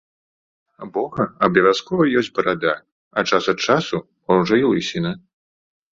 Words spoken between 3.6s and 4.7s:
часу, можа,